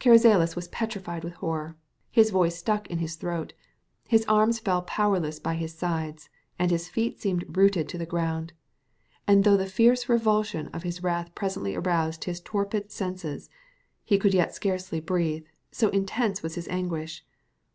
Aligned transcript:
Carrizales 0.00 0.56
was 0.56 0.68
petrified 0.68 1.22
with 1.22 1.34
horror; 1.34 1.76
his 2.10 2.30
voice 2.30 2.56
stuck 2.56 2.86
in 2.88 2.96
his 2.96 3.16
throat; 3.16 3.52
his 4.08 4.24
arms 4.26 4.58
fell 4.58 4.80
powerless 4.80 5.38
by 5.38 5.54
his 5.54 5.74
sides, 5.74 6.30
and 6.58 6.70
his 6.70 6.88
feet 6.88 7.20
seemed 7.20 7.54
rooted 7.58 7.86
to 7.90 7.98
the 7.98 8.06
ground; 8.06 8.54
and 9.26 9.44
though 9.44 9.54
the 9.58 9.66
fierce 9.66 10.08
revulsion 10.08 10.68
of 10.68 10.82
his 10.82 11.02
wrath 11.02 11.34
presently 11.34 11.74
aroused 11.74 12.24
his 12.24 12.40
torpid 12.40 12.90
senses, 12.90 13.50
he 14.02 14.14
yet 14.30 14.46
could 14.48 14.54
scarcely 14.54 14.98
breathe, 14.98 15.44
so 15.70 15.90
intense 15.90 16.42
was 16.42 16.54
his 16.54 16.68
anguish. 16.68 17.22